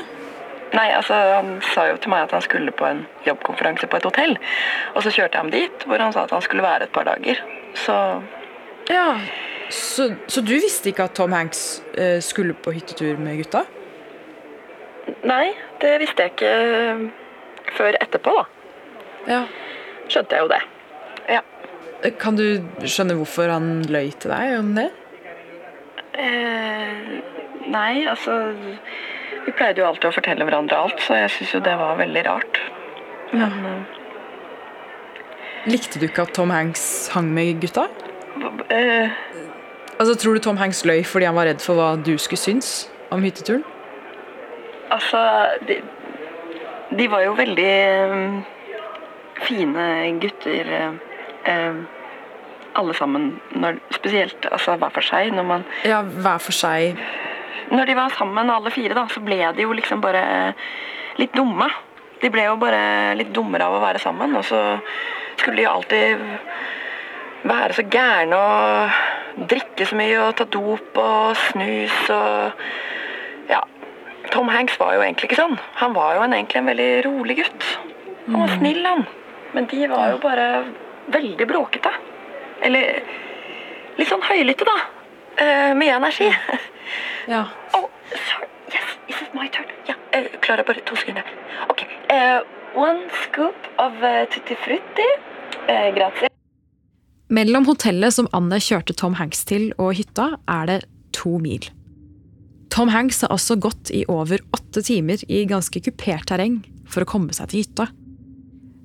Nei, 0.74 0.90
altså 0.94 1.14
Han 1.14 1.56
sa 1.74 1.88
jo 1.90 1.96
til 1.98 2.12
meg 2.14 2.28
at 2.28 2.34
han 2.36 2.44
skulle 2.46 2.72
på 2.72 2.86
en 2.86 3.00
jobbkonferanse 3.26 3.88
på 3.90 3.98
et 3.98 4.06
hotell. 4.06 4.36
Og 4.94 5.04
så 5.04 5.10
kjørte 5.14 5.38
jeg 5.38 5.42
ham 5.42 5.54
dit, 5.54 5.86
hvor 5.90 6.02
han 6.02 6.14
sa 6.14 6.28
at 6.28 6.34
han 6.36 6.44
skulle 6.46 6.66
være 6.66 6.86
et 6.90 6.94
par 6.96 7.08
dager. 7.10 7.42
Så 7.74 7.96
Ja. 8.90 9.18
Så, 9.70 10.16
så 10.28 10.42
du 10.42 10.56
visste 10.56 10.90
ikke 10.90 11.04
at 11.06 11.14
Tom 11.14 11.32
Hanks 11.32 11.84
eh, 11.94 12.18
skulle 12.26 12.56
på 12.58 12.72
hyttetur 12.74 13.20
med 13.22 13.38
gutta? 13.38 13.62
Nei, 15.30 15.52
det 15.82 16.00
visste 16.02 16.26
jeg 16.26 16.34
ikke 16.34 17.12
før 17.78 17.98
etterpå, 18.02 18.34
da. 18.34 18.46
Ja. 19.30 19.44
Skjønte 20.10 20.38
jeg 20.38 20.46
jo 20.46 20.50
det. 20.50 20.62
Ja. 21.30 21.42
Kan 22.18 22.40
du 22.40 22.46
skjønne 22.90 23.18
hvorfor 23.20 23.52
han 23.54 23.84
løy 23.90 24.10
til 24.18 24.34
deg 24.34 24.56
om 24.58 24.74
det? 24.78 24.88
Eh, 26.18 27.22
nei, 27.70 27.94
altså 28.10 28.40
Vi 29.46 29.54
pleide 29.56 29.82
jo 29.82 29.88
alltid 29.88 30.10
å 30.10 30.16
fortelle 30.16 30.46
hverandre 30.48 30.78
alt, 30.78 31.00
så 31.04 31.18
jeg 31.24 31.32
syns 31.38 31.54
jo 31.56 31.62
det 31.66 31.76
var 31.80 31.98
veldig 32.00 32.24
rart. 32.28 32.60
Men 33.32 33.66
eh, 33.72 33.96
Likte 35.70 36.00
du 36.00 36.06
ikke 36.08 36.24
at 36.28 36.34
Tom 36.38 36.52
Hanks 36.54 36.84
hang 37.14 37.34
med 37.36 37.60
gutta? 37.62 37.88
eh, 38.70 39.10
Altså, 40.00 40.16
Tror 40.16 40.34
du 40.34 40.40
Tom 40.40 40.58
Hanks 40.58 40.86
løy 40.88 41.04
fordi 41.04 41.28
han 41.28 41.36
var 41.36 41.50
redd 41.50 41.62
for 41.62 41.76
hva 41.76 41.90
du 42.00 42.14
skulle 42.18 42.40
synes 42.40 42.88
om 43.12 43.24
hytteturen? 43.26 43.66
Altså 44.90 45.20
de, 45.68 45.82
de 46.98 47.08
var 47.12 47.22
jo 47.26 47.34
veldig 47.38 47.74
um, 48.10 48.38
fine 49.44 49.86
gutter, 50.24 50.72
eh, 51.46 51.82
alle 52.80 52.96
sammen. 52.98 53.28
Når, 53.52 53.78
spesielt 53.92 54.48
altså, 54.52 54.78
hver 54.80 54.96
for 54.96 55.06
seg. 55.06 55.34
Når, 55.36 55.44
man, 55.52 55.68
Ja, 55.86 56.02
hver 56.02 56.40
for 56.42 56.56
seg. 56.56 56.98
Når 57.70 57.86
de 57.90 57.96
var 57.98 58.16
sammen, 58.18 58.50
alle 58.50 58.72
fire, 58.74 58.96
da, 58.98 59.06
så 59.12 59.22
ble 59.24 59.40
de 59.56 59.66
jo 59.66 59.76
liksom 59.78 60.02
bare 60.02 60.24
litt 61.20 61.36
dumme. 61.38 61.68
De 62.20 62.32
ble 62.34 62.46
jo 62.48 62.58
bare 62.60 63.16
litt 63.20 63.32
dummere 63.36 63.68
av 63.68 63.78
å 63.78 63.84
være 63.84 64.02
sammen. 64.02 64.36
Og 64.40 64.46
så 64.48 64.62
skulle 65.40 65.60
de 65.60 65.68
jo 65.68 65.74
alltid 65.76 66.24
være 67.50 67.78
så 67.78 67.86
gærne 67.88 68.40
og 68.40 69.46
drikke 69.50 69.88
så 69.88 69.96
mye 69.96 70.18
og 70.26 70.34
ta 70.40 70.48
dop 70.52 70.98
og 71.00 71.38
snus 71.50 72.00
og 72.12 72.66
Ja. 73.50 73.64
Tom 74.30 74.50
Hanks 74.52 74.78
var 74.78 74.94
jo 74.94 75.02
egentlig 75.02 75.30
ikke 75.30 75.40
sånn. 75.40 75.56
Han 75.80 75.96
var 75.96 76.18
jo 76.18 76.26
en, 76.26 76.36
egentlig 76.36 76.60
en 76.60 76.70
veldig 76.70 76.92
rolig 77.08 77.40
gutt. 77.40 77.66
Han 78.28 78.44
var 78.44 78.52
snill, 78.60 78.84
han. 78.86 79.08
Men 79.56 79.66
de 79.72 79.88
var 79.90 80.12
jo 80.12 80.20
bare 80.22 80.46
veldig 81.10 81.48
bråkete. 81.50 81.90
Eller 82.62 83.00
litt 83.98 84.12
sånn 84.12 84.22
høylytte, 84.28 84.68
da. 84.70 84.76
Eh, 85.38 85.76
mye 85.76 85.96
energi. 86.00 86.32
Ja. 87.30 87.44
Oh, 87.78 87.86
sorry. 88.10 88.48
Yes, 88.74 88.96
is 89.12 89.28
my 89.38 89.46
turn? 89.54 89.68
Ja, 89.86 89.94
eh, 90.18 90.26
Klara, 90.42 90.64
bare 90.66 90.82
to 90.82 90.96
sekunder. 90.98 91.24
Ok. 91.70 91.84
Uh, 92.10 92.42
one 92.74 93.06
scoop 93.24 93.68
of 93.78 93.94
tutti 94.34 94.56
frutti. 94.56 95.06
Uh, 95.70 95.94
grazie. 95.94 96.30
Mellom 97.30 97.68
hotellet 97.70 98.16
som 98.16 98.26
Anne 98.34 98.58
kjørte 98.58 98.96
Tom 98.98 99.20
Hanks 99.20 99.44
til 99.46 99.68
og 99.78 99.94
hytta, 100.00 100.32
er 100.50 100.66
det 100.66 100.80
to 101.14 101.36
mil. 101.38 101.68
Tom 102.74 102.90
Hanks 102.90 103.22
har 103.22 103.30
altså 103.36 103.54
gått 103.62 103.92
i 103.94 104.02
over 104.10 104.42
åtte 104.56 104.82
timer 104.86 105.22
i 105.30 105.44
ganske 105.50 105.82
kupert 105.86 106.26
terreng 106.30 106.64
for 106.90 107.06
å 107.06 107.10
komme 107.10 107.36
seg 107.38 107.52
til 107.52 107.62
hytta. 107.62 107.90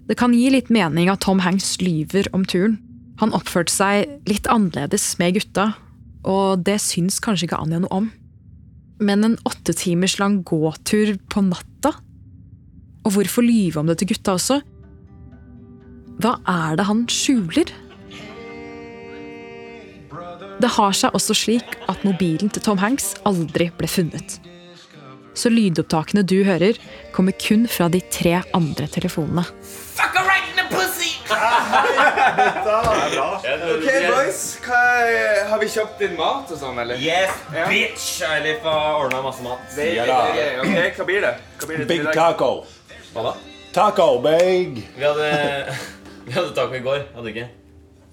Det 0.05 0.19
kan 0.21 0.37
gi 0.37 0.51
litt 0.53 0.69
mening 0.69 1.09
at 1.09 1.25
Tom 1.25 1.41
Hanks 1.41 1.79
lyver 1.81 2.29
om 2.37 2.45
turen. 2.45 2.77
Han 3.23 3.33
oppførte 3.33 3.73
seg 3.73 4.29
litt 4.29 4.49
annerledes 4.51 5.15
med 5.21 5.39
gutta, 5.39 5.71
og 6.25 6.65
det 6.67 6.79
syns 6.83 7.21
kanskje 7.23 7.49
ikke 7.49 7.61
Anja 7.61 7.81
noe 7.83 7.93
om. 7.95 8.11
Men 9.05 9.27
en 9.27 9.39
åtte 9.49 9.75
timers 9.77 10.19
lang 10.21 10.43
gåtur 10.47 11.17
på 11.31 11.43
natta? 11.45 11.95
Og 13.05 13.17
hvorfor 13.17 13.45
lyve 13.45 13.81
om 13.81 13.91
det 13.91 13.99
til 14.01 14.15
gutta 14.15 14.37
også? 14.39 14.61
Hva 16.23 16.37
er 16.49 16.79
det 16.79 16.87
han 16.89 17.03
skjuler? 17.11 17.73
Det 20.63 20.71
har 20.77 20.95
seg 20.97 21.17
også 21.17 21.35
slik 21.37 21.75
at 21.91 22.05
mobilen 22.07 22.53
til 22.53 22.63
Tom 22.65 22.79
Hanks 22.81 23.13
aldri 23.29 23.69
ble 23.77 23.91
funnet. 23.91 24.39
Så 25.35 25.51
lydopptakene 25.51 26.23
du 26.23 26.39
hører, 26.47 26.79
kommer 27.13 27.35
kun 27.35 27.67
fra 27.67 27.91
de 27.91 28.01
tre 28.15 28.39
andre 28.55 28.87
telefonene. 28.87 29.43
Fuck 29.99 30.15
her 30.15 30.34
Ok, 32.55 33.87
boys. 34.11 34.43
Hva, 34.65 34.81
har 35.51 35.61
vi 35.63 35.69
kjøpt 35.73 36.03
inn 36.07 36.15
mat 36.19 36.51
og 36.55 36.59
sånn, 36.61 36.79
eller? 36.83 37.01
Yes, 37.01 37.33
Ja. 37.55 37.67
bitch! 37.71 38.07
Eilif 38.29 38.63
har 38.67 39.01
ordna 39.01 39.23
masse 39.25 39.43
mat. 39.45 39.59
Det 39.75 39.89
er, 39.99 40.07
det 40.07 40.45
er, 40.45 40.61
ok, 40.63 40.97
Hva 40.99 41.07
blir 41.09 41.21
det? 41.25 41.35
Hva 41.59 41.67
blir 41.71 41.79
det 41.83 41.89
til 41.89 42.05
Big 42.05 42.15
taco. 42.15 42.51
Hva 43.15 43.23
da? 43.29 43.35
Taco, 43.75 44.09
big. 44.23 44.83
Vi 44.97 45.05
hadde, 45.05 45.77
vi 46.27 46.33
hadde 46.37 46.55
taco 46.57 46.75
i 46.79 46.83
går. 46.85 47.07
Hadde 47.15 47.27
vi 47.29 47.35
ikke? 47.37 47.49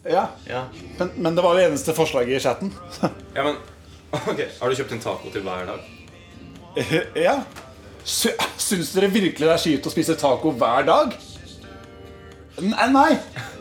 Ja, 0.09 0.27
Ja. 0.49 0.63
men, 0.97 1.11
men 1.17 1.35
det 1.37 1.43
var 1.45 1.55
det 1.55 1.67
eneste 1.69 1.93
forslaget 1.93 2.37
i 2.39 2.43
chatten. 2.43 2.73
Ja, 3.35 3.43
men 3.43 3.55
ok, 4.27 4.39
Har 4.59 4.69
du 4.69 4.75
kjøpt 4.75 4.91
en 4.97 4.99
taco 5.03 5.29
til 5.31 5.41
hver 5.45 5.65
dag? 5.69 5.79
ja. 7.15 7.41
Sy 8.03 8.31
syns 8.57 8.89
dere 8.95 9.09
virkelig 9.13 9.45
det 9.45 9.51
er 9.53 9.59
skitt 9.61 9.85
å 9.85 9.91
spise 9.93 10.15
taco 10.17 10.51
hver 10.57 10.85
dag? 10.87 11.13
Nei, 12.61 12.87
nei, 12.93 13.09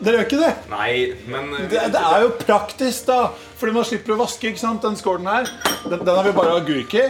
dere 0.03 0.19
gjør 0.21 0.27
ikke 0.27 0.39
det. 0.43 0.51
Nei, 0.69 0.91
men 1.31 1.51
eh, 1.57 1.65
Det, 1.71 1.83
det 1.95 2.01
er 2.11 2.23
jo 2.27 2.31
praktisk, 2.43 3.07
da. 3.09 3.31
Fordi 3.57 3.73
man 3.75 3.85
slipper 3.87 4.13
å 4.15 4.21
vaske. 4.21 4.51
ikke 4.51 4.61
sant? 4.61 4.81
Den 4.85 4.97
skålen 4.99 5.27
her, 5.29 5.49
den, 5.87 5.99
den 6.05 6.15
har 6.15 6.27
vi 6.27 6.33
bare 6.37 6.57
agurk 6.61 6.93
i. 7.01 7.05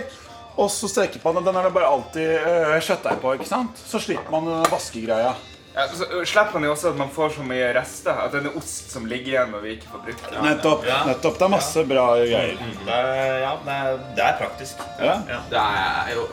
Og 0.59 0.67
så 0.71 0.89
stekepanne. 0.91 1.43
den 1.45 1.55
er 1.55 1.67
det 1.69 1.73
bare 1.75 1.87
alltid 1.91 2.27
øh, 2.37 2.75
kjøttdeig 2.83 3.21
på. 3.23 3.33
ikke 3.39 3.47
sant? 3.49 3.79
Så 3.87 4.01
slipper 4.03 4.31
man 4.33 4.49
øh, 4.59 4.67
vaskegreia. 4.71 5.31
Ja, 5.71 5.85
så 5.87 6.03
slipper 6.27 6.57
man 6.59 6.65
jo 6.67 6.73
også 6.73 6.89
at 6.91 6.97
man 6.99 7.11
får 7.15 7.29
så 7.37 7.45
mye 7.47 7.69
rester. 7.77 8.17
At 8.25 8.33
det 8.35 8.41
er 8.49 8.57
ost 8.59 8.91
som 8.91 9.05
ligger 9.07 9.31
igjen 9.37 9.53
når 9.55 9.63
vi 9.63 9.75
ikke 9.77 9.91
får 9.93 10.01
brukt 10.07 10.25
den. 10.27 10.41
Nettopp. 10.43 10.83
nettopp. 11.07 11.37
Det 11.39 11.47
er 11.47 11.53
masse 11.55 11.85
bra 11.87 12.05
greier. 12.19 12.57
Det 12.59 12.97
er, 12.97 13.37
ja, 13.45 13.53
det 13.67 13.77
er, 13.77 14.01
det 14.19 14.25
er 14.27 14.35
praktisk. 14.43 14.83
Ja, 14.99 15.15
Det 15.51 15.63
er 15.63 16.11
jo 16.17 16.27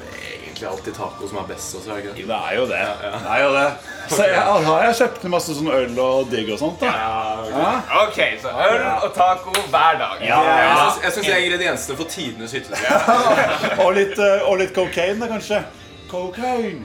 egentlig 0.58 0.68
alltid 0.70 0.94
taco 0.96 1.28
som 1.28 1.38
er 1.38 1.46
best 1.48 1.74
også, 1.78 1.90
er 1.90 1.94
det 1.94 2.02
ikke 2.02 2.14
det? 2.16 2.26
det 2.28 2.38
er 2.48 2.54
jo 2.58 2.64
det. 2.66 2.80
Det 3.02 3.30
er 3.34 3.42
jo 3.44 3.50
det. 3.54 3.66
Så 4.10 4.22
jeg, 4.26 4.40
har 4.66 4.82
jeg 4.84 4.96
kjøpt 4.98 5.24
masse 5.30 5.54
sånn 5.58 5.70
øl 5.78 5.98
og 6.04 6.30
digg 6.32 6.50
og 6.54 6.58
sånt, 6.58 6.80
da. 6.82 6.90
Ja. 6.90 7.72
OK, 8.02 8.18
så 8.42 8.52
øl 8.66 8.84
og 9.06 9.08
taco 9.16 9.54
hver 9.70 9.98
dag. 10.02 10.20
Jeg 10.26 10.34
syns- 10.34 11.02
Jeg 11.04 11.12
syns 11.12 11.26
det 11.26 11.34
er 11.34 11.44
ingrediensene 11.46 11.96
for 11.96 12.04
tidenes 12.10 12.52
hyttetur. 12.52 12.86
Og, 13.84 13.92
litt, 13.94 14.18
eh, 14.18 14.42
og 14.48 14.58
litt 14.58 14.74
cocaine, 14.74 15.20
da, 15.20 15.26
kanskje. 15.30 15.62
Cocaine. 16.10 16.84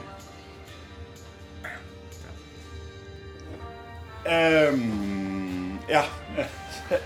Um, 4.25 5.79
ja. 5.89 6.03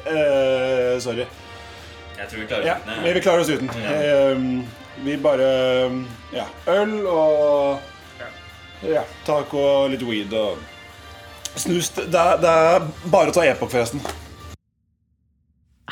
Uh, 0.06 1.00
sorry. 1.06 1.26
Jeg 2.18 2.28
tror 2.30 2.40
vi 2.40 2.46
klarer 2.50 2.66
Ja, 2.66 2.76
uten 2.82 3.04
men 3.04 3.14
vi 3.14 3.22
klarer 3.22 3.40
oss 3.44 3.50
uten. 3.50 3.70
Ehm, 3.70 4.64
vi 5.04 5.18
bare 5.18 5.48
Ja. 6.34 6.48
Øl 6.68 7.06
og 7.08 7.80
Ja, 8.86 9.04
taco 9.26 9.58
og 9.58 9.92
litt 9.92 10.04
weed 10.06 10.34
og 10.38 10.58
Snus. 11.58 11.90
Det 11.90 12.14
er, 12.14 12.38
det 12.38 12.50
er 12.50 12.84
bare 13.10 13.32
å 13.32 13.34
ta 13.34 13.42
epok, 13.42 13.72
forresten. 13.74 14.04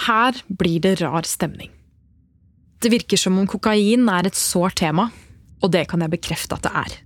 Her 0.05 0.37
blir 0.45 0.83
det 0.83 0.99
rar 1.01 1.25
stemning. 1.25 1.71
Det 2.83 2.91
virker 2.93 3.17
som 3.17 3.39
om 3.41 3.47
kokain 3.49 4.05
er 4.11 4.27
et 4.29 4.37
sårt 4.37 4.77
tema, 4.77 5.07
og 5.63 5.71
det 5.73 5.87
kan 5.89 6.03
jeg 6.05 6.13
bekrefte 6.13 6.53
at 6.53 6.67
det 6.67 6.73
er. 6.83 6.97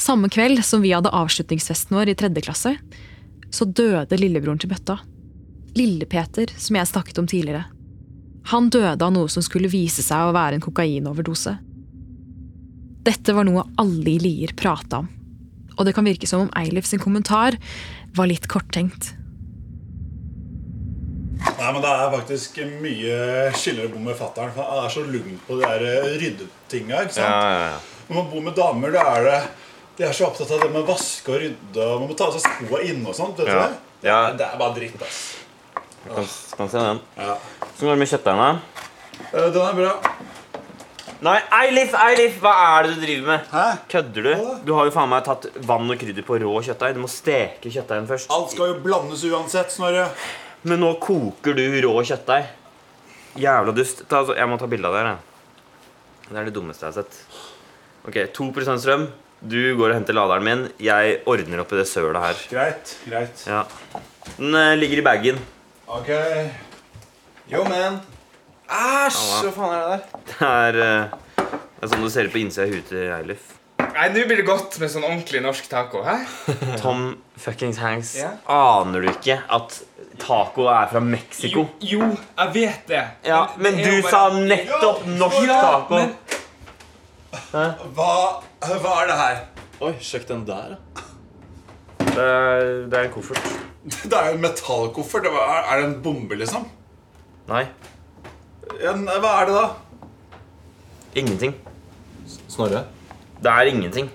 Samme 0.00 0.30
kveld 0.32 0.62
som 0.64 0.80
vi 0.80 0.94
hadde 0.94 1.12
avslutningsfesten 1.12 1.98
vår 1.98 2.14
i 2.14 2.16
tredje 2.16 2.46
klasse, 2.46 2.72
så 3.52 3.68
døde 3.68 4.16
lillebroren 4.16 4.62
til 4.62 4.72
Bøtta. 4.72 4.96
Lille-Peter, 5.76 6.48
som 6.56 6.78
jeg 6.78 6.88
snakket 6.88 7.20
om 7.20 7.28
tidligere. 7.28 7.66
Han 8.52 8.68
døde 8.72 9.00
av 9.06 9.12
noe 9.14 9.30
som 9.32 9.42
skulle 9.44 9.70
vise 9.72 10.02
seg 10.04 10.28
å 10.28 10.34
være 10.36 10.58
en 10.58 10.64
kokainoverdose. 10.64 11.54
Dette 13.06 13.34
var 13.34 13.46
noe 13.48 13.64
alle 13.80 14.12
i 14.12 14.18
Lier 14.22 14.52
prata 14.58 15.00
om, 15.02 15.08
og 15.78 15.86
det 15.88 15.94
kan 15.96 16.06
virke 16.06 16.28
som 16.28 16.44
om 16.44 16.52
Eilif 16.60 16.86
sin 16.86 17.00
kommentar 17.02 17.56
var 18.14 18.28
litt 18.30 18.44
korttenkt. 18.52 19.14
Nei, 21.42 21.70
men 21.72 21.82
Det 21.82 21.90
er 21.90 22.12
faktisk 22.12 22.58
mye 22.82 23.16
skillere 23.58 23.88
å 23.88 23.92
bo 23.94 24.02
med 24.04 24.18
fatter'n. 24.18 24.52
Han 24.54 24.84
er 24.84 24.92
så 24.94 25.02
lugn 25.06 25.38
på 25.46 25.56
de 25.58 25.64
der 25.66 25.84
eh, 25.88 26.12
ryddetinga. 26.20 27.02
Ja, 27.18 27.26
ja, 27.26 27.64
ja. 27.72 27.80
Når 28.08 28.18
man 28.18 28.30
bor 28.30 28.44
med 28.46 28.54
damer, 28.58 28.94
da 28.94 29.02
er 29.16 29.26
det 29.26 29.40
De 29.98 30.04
er 30.08 30.14
så 30.16 30.26
opptatt 30.30 30.50
av 30.54 30.62
det 30.62 30.70
med 30.72 30.80
å 30.82 30.88
vaske 30.88 31.28
og 31.34 31.40
rydde. 31.42 31.82
og 31.84 32.00
Man 32.00 32.08
må 32.10 32.14
ta 32.18 32.28
av 32.30 32.36
seg 32.36 32.46
skoa 32.46 32.80
inne 32.86 33.10
og 33.10 33.14
sånt. 33.18 33.36
vet 33.38 33.46
du 33.46 33.52
Ja. 33.52 33.66
det? 33.68 34.08
Ja. 34.08 34.20
Det 34.32 34.46
er 34.46 34.58
bare 34.58 34.74
dritt, 34.74 35.02
ass. 35.02 35.18
Kan, 36.08 36.26
kan 36.56 36.68
se 36.72 36.82
den. 36.82 37.00
Ja. 37.16 37.36
Så 37.76 37.86
går 37.86 37.94
det 37.94 38.00
med 38.02 38.10
kjøttdeigene. 38.10 38.50
Uh, 39.32 39.48
Den 39.54 39.62
er 39.62 39.76
bra. 39.78 39.92
Nei, 41.22 41.36
Eilif, 41.54 41.92
Eilif, 41.94 42.40
hva 42.42 42.52
er 42.66 42.88
det 42.88 42.96
du 42.96 43.02
driver 43.04 43.28
med? 43.28 43.44
Hæ? 43.52 43.66
Kødder 43.92 44.24
du? 44.26 44.32
Du 44.66 44.72
har 44.74 44.88
jo 44.88 44.94
faen 44.94 45.10
meg 45.12 45.22
tatt 45.28 45.44
vann 45.68 45.92
og 45.94 46.00
krydder 46.00 46.24
på 46.26 46.38
rå 46.42 46.54
kjøttdeig. 46.66 46.96
Du 46.96 47.02
må 47.04 47.10
steke 47.10 47.70
kjøttdeigen 47.70 48.08
først. 48.10 48.32
Alt 48.34 48.50
skal 48.56 48.72
jo 48.72 48.80
blandes 48.82 49.22
uansett, 49.28 49.70
Snorre. 49.70 50.08
Men 50.66 50.82
nå 50.82 50.96
koker 51.02 51.54
du 51.54 51.62
rå 51.86 51.94
kjøttdeig. 52.10 52.50
Jævla 53.38 53.74
dust. 53.76 54.02
Ta, 54.10 54.24
altså, 54.24 54.34
jeg 54.34 54.50
må 54.50 54.58
ta 54.58 54.66
bilde 54.74 54.90
av 54.90 54.96
det 54.98 55.04
her. 55.04 55.12
jeg. 55.12 56.26
Det 56.32 56.40
er 56.42 56.50
det 56.50 56.56
dummeste 56.58 56.88
jeg 56.88 56.90
har 56.90 57.04
sett. 57.04 57.22
Ok, 58.08 58.18
2% 58.34 58.82
strøm. 58.82 59.06
Du 59.42 59.58
går 59.78 59.92
og 59.92 59.96
henter 60.00 60.18
laderen 60.18 60.46
min. 60.46 60.68
Jeg 60.82 61.20
ordner 61.30 61.62
opp 61.62 61.72
i 61.74 61.78
det 61.80 61.86
sølet 61.90 62.18
her. 62.22 62.42
Greit. 62.50 62.96
greit. 63.06 63.46
Ja. 63.46 63.62
Den 64.36 64.54
eh, 64.58 64.74
ligger 64.78 65.02
i 65.02 65.06
bagen. 65.06 65.38
Ok. 65.92 66.08
Yo, 67.52 67.64
man. 67.68 67.98
Æsj! 68.72 69.18
Hva 69.44 69.50
faen 69.52 69.72
er 69.74 69.80
det 69.82 69.88
der? 69.90 70.04
Det 70.28 70.46
er, 70.48 70.78
eh, 70.80 71.42
det 71.42 71.84
er 71.84 71.90
sånn 71.92 72.04
du 72.06 72.10
ser 72.14 72.28
ut 72.28 72.32
på 72.32 72.40
innsida 72.40 72.64
av 72.64 72.72
huet 72.72 72.86
til 72.88 73.10
Eilif. 73.12 73.50
Nei, 73.82 74.06
Nå 74.14 74.22
blir 74.30 74.38
det 74.40 74.46
godt 74.48 74.78
med 74.80 74.88
sånn 74.92 75.04
ordentlig 75.04 75.42
norsk 75.44 75.66
taco. 75.68 76.00
Hæ? 76.06 76.14
Tom 76.82 77.02
fuckings 77.36 77.80
Hanks. 77.82 78.14
Ja? 78.22 78.30
Aner 78.48 79.04
du 79.04 79.10
ikke 79.10 79.36
at 79.52 79.76
taco 80.22 80.68
er 80.72 80.88
fra 80.94 81.02
Mexico? 81.04 81.66
Jo, 81.82 81.98
jo, 81.98 82.08
jeg 82.38 82.54
vet 82.56 82.88
det. 82.88 83.02
Ja, 83.28 83.42
men 83.58 83.76
det 83.76 83.84
er 83.84 83.90
du 83.90 83.96
jo 83.98 84.06
bare- 84.06 84.14
sa 84.14 84.22
nettopp 84.38 85.04
norsk 85.18 85.42
Ja, 85.50 85.60
taco. 85.66 86.00
men- 86.00 86.16
Hva, 87.98 88.12
hva 88.62 88.94
er 89.02 89.06
det 89.12 89.18
her? 89.20 89.44
Oi, 89.82 89.92
sjekk 90.00 90.26
den 90.30 90.46
der. 90.48 90.72
da. 90.72 91.04
Det 92.12 92.24
er, 92.24 92.64
det 92.88 92.98
er 92.98 93.04
en 93.08 93.12
koffert. 93.12 93.52
Det 94.10 94.14
er 94.14 94.28
jo 94.30 94.34
en 94.38 94.44
metallkoffert. 94.44 95.24
Det 95.26 95.32
Er 95.34 95.80
det 95.80 95.84
en 95.88 95.96
bombe, 96.04 96.36
liksom? 96.38 96.68
Nei, 97.48 97.64
En, 98.82 99.02
hva 99.06 99.32
er 99.42 99.48
det 99.48 99.54
da? 99.56 99.64
ingenting. 101.18 101.52
Snorre? 102.48 102.84
Det 103.42 103.50
er 103.50 103.68
ingenting. 103.68 104.06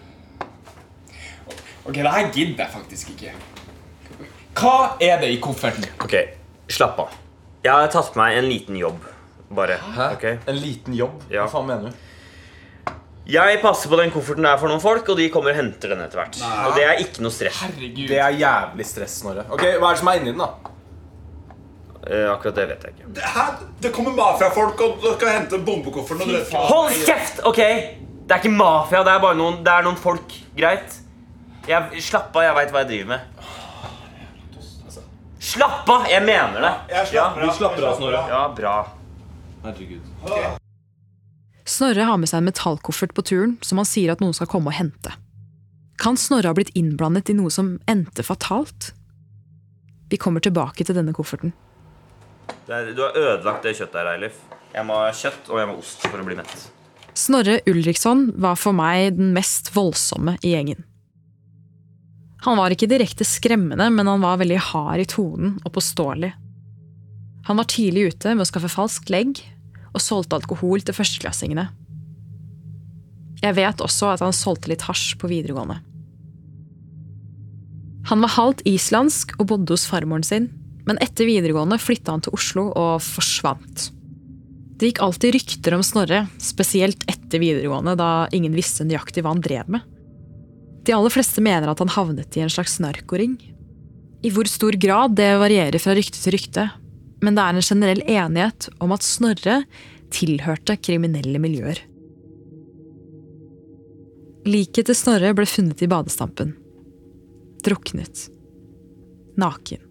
Ok, 1.85 1.93
det 1.95 2.11
her 2.11 2.31
gidder 2.33 2.63
jeg 2.63 2.71
faktisk 2.73 3.09
ikke. 3.13 3.33
Hva 4.57 4.73
er 5.03 5.19
det 5.21 5.29
i 5.35 5.37
kofferten? 5.43 5.85
Ok, 6.03 6.15
slapp 6.73 6.97
av. 7.03 7.13
Jeg 7.63 7.71
har 7.75 7.91
tatt 7.93 8.09
på 8.15 8.19
meg 8.21 8.39
en 8.39 8.47
liten 8.49 8.79
jobb. 8.79 9.03
Bare. 9.55 9.77
Hæ? 9.95 10.09
Okay? 10.17 10.39
En 10.47 10.57
liten 10.59 10.95
jobb? 10.97 11.21
Ja. 11.29 11.45
Hva 11.45 11.51
faen 11.59 11.67
mener 11.69 11.91
du? 11.91 12.16
Jeg 13.27 13.59
passer 13.59 13.89
på 13.91 13.97
den 13.99 14.11
kofferten 14.13 14.45
der 14.47 14.55
for 14.61 14.71
noen 14.71 14.79
folk, 14.79 15.09
og 15.11 15.17
de 15.19 15.25
kommer 15.33 15.51
og 15.51 15.57
henter 15.59 15.91
den 15.91 15.99
etter 16.05 16.21
hvert. 16.21 16.37
Og 16.69 16.77
det 16.77 16.85
er 16.87 17.01
ikke 17.03 17.23
noe 17.25 17.33
stress. 17.35 17.57
Herregud. 17.65 18.05
Det 18.07 18.19
er 18.23 18.37
jævlig 18.39 18.85
stress, 18.87 19.17
Snorre. 19.21 19.43
Ok, 19.51 19.65
Hva 19.81 19.89
er 19.89 19.97
det 19.97 20.01
som 20.01 20.11
er 20.13 20.21
inni 20.21 20.31
den, 20.31 20.39
da? 20.39 20.49
Eh, 22.07 22.23
akkurat 22.31 22.55
det 22.55 22.67
vet 22.69 22.85
jeg 22.87 22.93
ikke. 22.95 23.09
Det, 23.17 23.23
her, 23.35 23.55
det 23.83 23.91
kommer 23.97 24.13
mafiafolk 24.15 24.79
og 24.85 25.01
dere 25.03 25.17
skal 25.17 25.33
hente 25.35 25.59
bombekofferten. 25.67 26.29
Og 26.37 26.53
hva- 26.53 26.67
Hold 26.69 26.93
kjeft, 27.03 27.41
ok? 27.49 27.59
Det 28.27 28.31
er 28.35 28.39
ikke 28.39 28.53
mafia, 28.55 29.01
det 29.03 29.11
er 29.17 29.19
bare 29.25 29.35
noen, 29.39 29.57
det 29.65 29.73
er 29.73 29.83
noen 29.83 29.99
folk. 29.99 30.37
Greit? 30.55 30.95
Jeg, 31.67 32.01
slapp 32.07 32.31
av, 32.35 32.43
jeg 32.47 32.55
veit 32.61 32.71
hva 32.71 32.85
jeg 32.85 32.89
driver 32.93 33.09
med. 33.11 33.19
Slapp 35.47 35.89
av! 35.89 36.07
Jeg 36.11 36.23
mener 36.23 36.63
det. 36.63 36.71
Jeg 36.95 37.07
slapper 37.11 37.43
av. 37.43 37.51
Du 37.51 37.57
slapper 37.59 37.89
av, 37.91 37.97
Snorre. 37.99 38.23
Ja, 38.31 38.47
bra. 38.55 38.77
Herregud. 39.67 40.56
Snorre 41.67 42.05
har 42.07 42.19
med 42.19 42.29
seg 42.31 42.39
en 42.39 42.47
metallkoffert 42.47 43.11
på 43.15 43.23
turen 43.27 43.57
som 43.65 43.81
han 43.81 43.87
sier 43.87 44.13
at 44.13 44.21
noen 44.23 44.35
skal 44.35 44.47
komme 44.47 44.71
og 44.71 44.77
hente. 44.77 45.11
Kan 45.99 46.15
Snorre 46.19 46.53
ha 46.53 46.55
blitt 46.55 46.71
innblandet 46.79 47.33
i 47.33 47.35
noe 47.35 47.51
som 47.51 47.75
endte 47.91 48.23
fatalt? 48.23 48.93
Vi 50.07 50.19
kommer 50.21 50.43
tilbake 50.43 50.85
til 50.87 50.95
denne 50.95 51.11
kofferten. 51.15 51.51
Er, 52.71 52.93
du 52.95 53.01
har 53.03 53.17
ødelagt 53.17 53.67
det 53.67 53.75
kjøttet 53.75 53.99
her, 53.99 54.11
Eilif. 54.13 54.39
Jeg 54.71 54.87
må 54.87 54.95
ha 55.01 55.11
kjøtt 55.11 55.49
og 55.51 55.59
jeg 55.59 55.67
må 55.67 55.75
ost 55.81 56.05
for 56.07 56.21
å 56.21 56.27
bli 56.27 56.37
mett. 56.39 56.55
Snorre 57.17 57.57
Ulriksson 57.67 58.29
var 58.39 58.55
for 58.61 58.77
meg 58.77 59.17
den 59.17 59.33
mest 59.35 59.73
voldsomme 59.75 60.37
i 60.45 60.53
gjengen. 60.53 60.85
Han 62.45 62.59
var 62.61 62.71
ikke 62.71 62.87
direkte 62.87 63.25
skremmende, 63.27 63.89
men 63.91 64.07
han 64.07 64.23
var 64.23 64.39
veldig 64.39 64.59
hard 64.69 65.03
i 65.03 65.09
tonen 65.09 65.57
og 65.65 65.73
påståelig. 65.75 66.31
Han 67.49 67.59
var 67.59 67.67
tidlig 67.71 68.13
ute 68.13 68.35
med 68.35 68.45
å 68.45 68.47
skaffe 68.47 68.71
falskt 68.71 69.11
legg 69.11 69.41
og 69.97 70.03
solgte 70.03 70.37
alkohol 70.37 70.85
til 70.85 70.95
førsteklassingene. 70.95 71.67
Jeg 73.43 73.57
vet 73.57 73.83
også 73.83 74.13
at 74.13 74.23
han 74.25 74.35
solgte 74.35 74.71
litt 74.71 74.85
hasj 74.87 75.17
på 75.21 75.29
videregående. 75.29 75.81
Han 78.07 78.23
var 78.23 78.35
halvt 78.37 78.63
islandsk 78.69 79.35
og 79.37 79.49
bodde 79.51 79.75
hos 79.75 79.85
farmoren 79.89 80.25
sin, 80.25 80.47
men 80.87 80.99
etter 81.03 81.27
videregående 81.27 81.79
flytta 81.81 82.15
han 82.15 82.23
til 82.23 82.35
Oslo 82.37 82.69
og 82.71 83.03
forsvant. 83.03 83.89
Det 84.77 84.91
gikk 84.91 85.01
alltid 85.03 85.33
rykter 85.35 85.75
om 85.75 85.83
Snorre, 85.83 86.23
spesielt 86.39 87.03
etter 87.09 87.41
videregående, 87.41 87.97
da 87.99 88.29
ingen 88.35 88.55
visste 88.55 88.85
nøyaktig 88.87 89.25
hva 89.25 89.33
han 89.33 89.43
drev 89.43 89.69
med. 89.73 89.83
De 90.87 90.93
aller 90.95 91.11
fleste 91.11 91.43
mener 91.43 91.67
at 91.67 91.81
han 91.83 91.91
havnet 91.91 92.37
i 92.37 92.43
en 92.45 92.53
slags 92.53 92.77
narkoring. 92.79 93.35
I 94.23 94.31
hvor 94.31 94.47
stor 94.49 94.77
grad 94.79 95.17
det 95.17 95.33
varierer 95.41 95.81
fra 95.81 95.97
rykte 95.97 96.21
til 96.21 96.37
rykte, 96.37 96.69
men 97.23 97.37
det 97.37 97.43
er 97.43 97.57
en 97.57 97.65
generell 97.65 98.03
enighet 98.05 98.69
om 98.83 98.93
at 98.93 99.05
Snorre 99.05 99.61
tilhørte 100.13 100.77
kriminelle 100.79 101.41
miljøer. 101.41 101.81
Liket 104.47 104.87
til 104.87 104.95
Snorre 104.95 105.33
ble 105.35 105.47
funnet 105.49 105.81
i 105.83 105.89
badestampen. 105.91 106.53
Druknet. 107.65 108.27
Naken. 109.37 109.81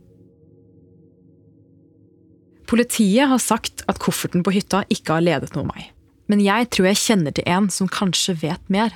Politiet 2.67 3.29
har 3.31 3.43
sagt 3.43 3.85
at 3.87 4.01
kofferten 4.03 4.43
på 4.47 4.55
hytta 4.55 4.83
ikke 4.91 5.19
har 5.19 5.27
ledet 5.27 5.53
noe 5.55 5.69
meg, 5.69 5.91
men 6.27 6.41
jeg 6.43 6.71
tror 6.75 6.89
jeg 6.91 7.03
kjenner 7.03 7.35
til 7.37 7.47
en 7.47 7.69
som 7.71 7.91
kanskje 7.91 8.35
vet 8.41 8.73
mer. 8.73 8.95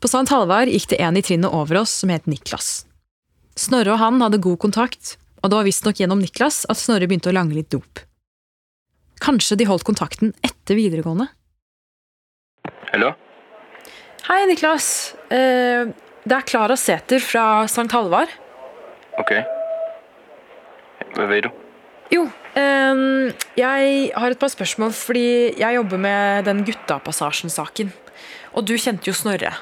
På 0.00 0.08
St. 0.08 0.28
Halvard 0.30 0.70
gikk 0.70 0.92
det 0.92 1.00
en 1.02 1.18
i 1.18 1.24
trinnet 1.24 1.52
over 1.52 1.82
oss 1.82 1.92
som 2.02 2.12
het 2.12 2.28
Niklas. 2.30 2.84
Snorre 3.58 3.96
og 3.96 4.00
han 4.00 4.20
hadde 4.22 4.40
god 4.40 4.60
kontakt, 4.62 5.16
og 5.40 5.50
det 5.50 5.56
var 5.56 5.66
visstnok 5.66 6.00
gjennom 6.00 6.20
Niklas 6.22 6.62
at 6.70 6.78
Snorre 6.80 7.08
begynte 7.08 7.30
å 7.30 7.34
lange 7.36 7.56
litt 7.56 7.70
dop. 7.72 8.02
Kanskje 9.20 9.58
de 9.60 9.66
holdt 9.68 9.84
kontakten 9.88 10.32
etter 10.46 10.78
videregående? 10.78 11.28
Hallo? 12.92 13.12
Hei, 14.28 14.44
Niklas. 14.50 15.14
Eh, 15.32 15.88
Det 16.20 16.36
er 16.36 16.44
Klara 16.44 16.76
Sæther 16.76 17.18
fra 17.24 17.64
St. 17.64 17.88
Halvard. 17.96 18.28
Ok. 19.18 19.30
Hva 21.16 21.26
vil 21.30 21.46
du? 21.46 21.48
Jo, 22.12 22.26
ehm, 22.58 23.32
jeg 23.56 24.10
har 24.12 24.30
et 24.34 24.38
par 24.38 24.52
spørsmål 24.52 24.92
fordi 24.92 25.56
jeg 25.58 25.74
jobber 25.78 25.98
med 25.98 26.44
den 26.44 26.60
Guttapassasjen-saken. 26.66 27.92
Og 28.52 28.66
du 28.68 28.74
kjente 28.76 29.08
jo 29.08 29.14
Snorre. 29.16 29.54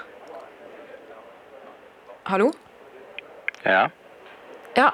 Hallo? 2.26 2.50
Ja. 3.64 3.86
Ja, 4.76 4.90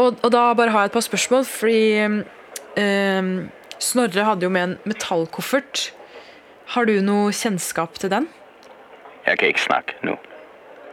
og, 0.00 0.20
og 0.24 0.32
da 0.32 0.42
bare 0.58 0.72
har 0.74 0.86
jeg 0.86 0.92
et 0.92 0.96
par 0.96 1.06
spørsmål, 1.06 1.46
fordi 1.48 1.80
um, 2.08 3.30
Snorre 3.80 4.26
hadde 4.26 4.46
jo 4.46 4.52
med 4.52 4.66
en 4.66 4.76
metallkoffert. 4.88 5.90
Har 6.74 6.86
du 6.86 7.00
noe 7.04 7.32
kjennskap 7.34 7.98
til 8.00 8.12
den? 8.12 8.28
Jeg 9.26 9.40
kan 9.40 9.52
ikke 9.52 9.64
snakke 9.64 9.96
nå. 10.06 10.16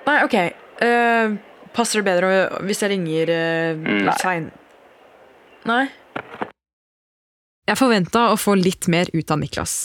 Nei, 0.07 0.17
ok. 0.23 0.37
Uh, 0.81 1.37
passer 1.75 2.01
det 2.01 2.07
bedre 2.07 2.61
hvis 2.65 2.83
jeg 2.83 2.93
ringer 2.95 3.33
uh, 3.33 3.87
Nei. 4.07 4.17
sein... 4.21 4.49
Nei? 5.67 5.85
Jeg 7.67 7.75
forventa 7.75 8.29
å 8.31 8.37
få 8.39 8.55
litt 8.55 8.87
mer 8.87 9.09
ut 9.11 9.31
av 9.33 9.41
Niklas. 9.41 9.75